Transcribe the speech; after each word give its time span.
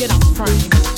body 0.00 0.14
up, 0.14 0.89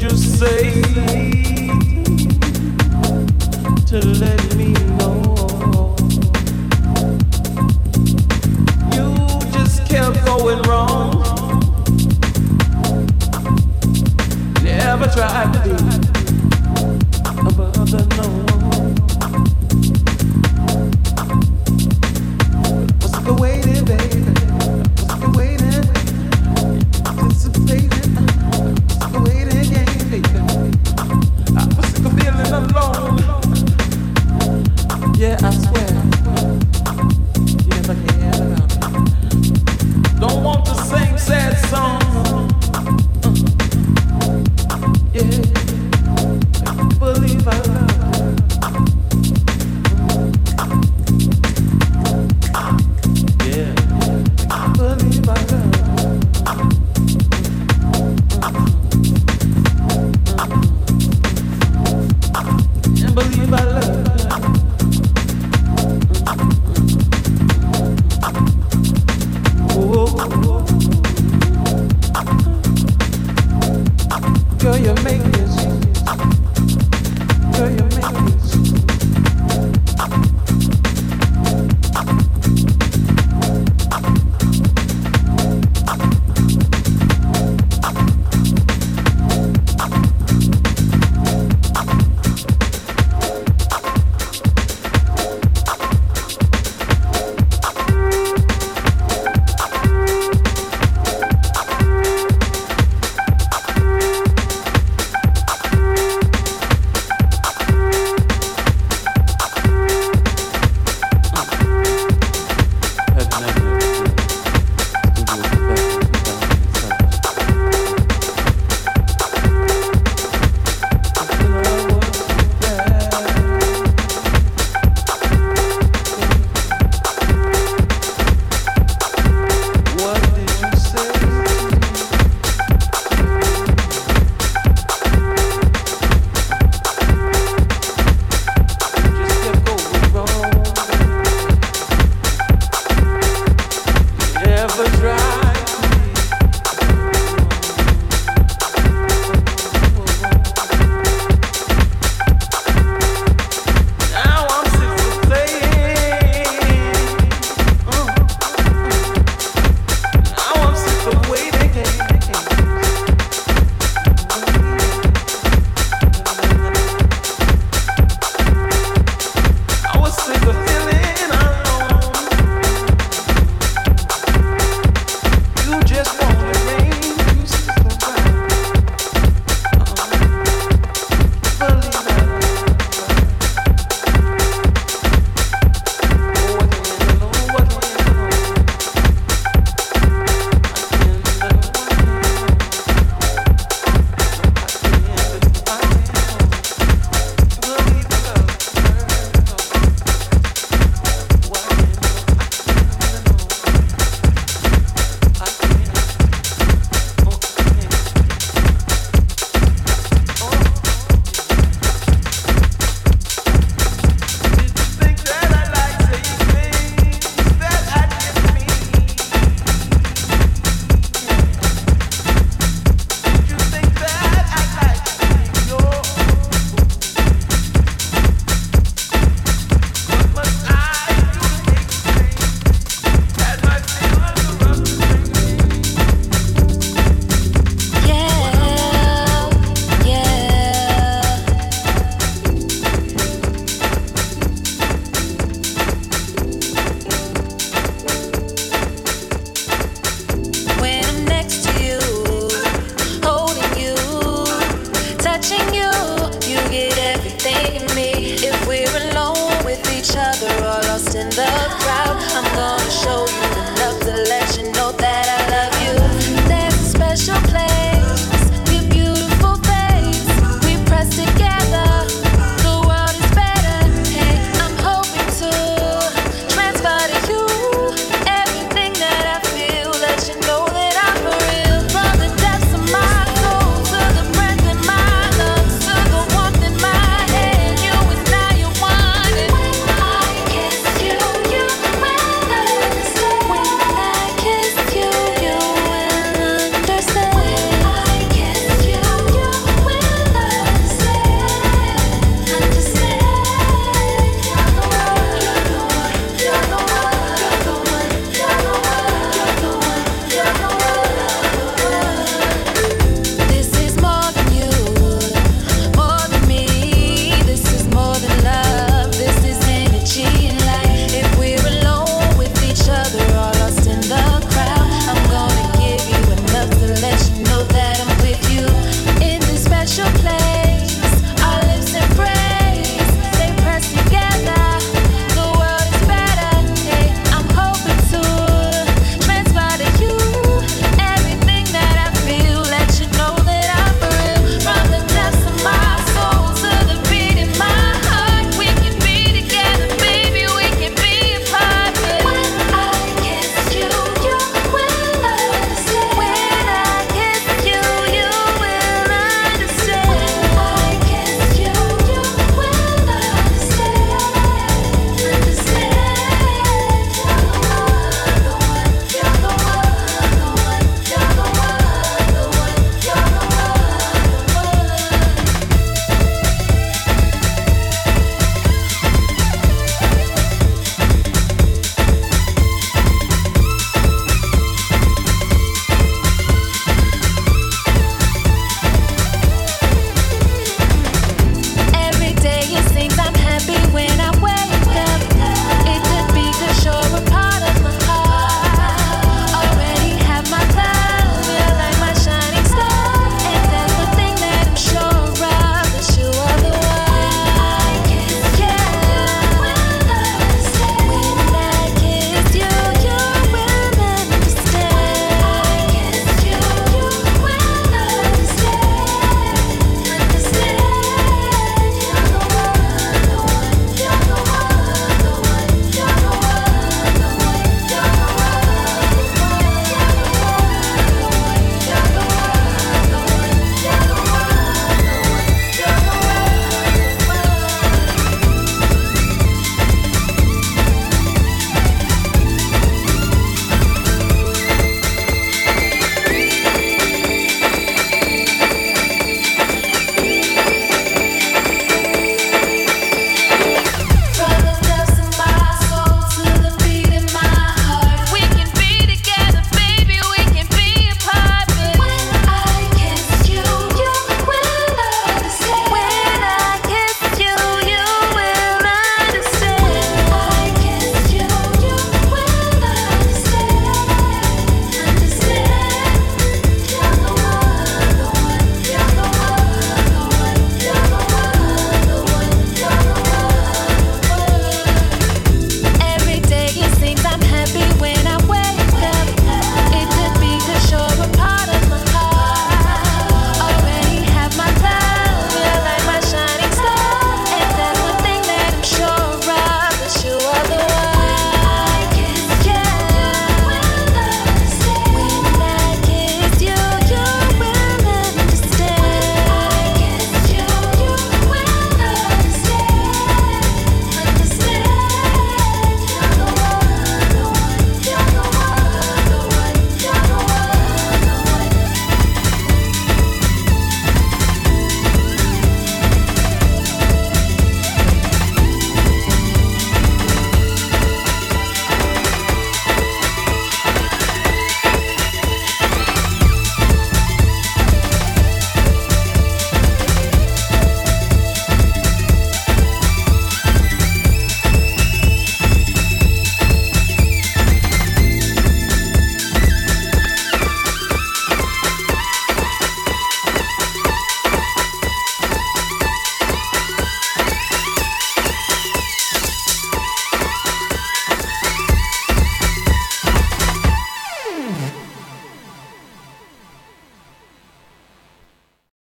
Girl, 0.00 0.12
you 4.04 4.20
make 4.20 4.37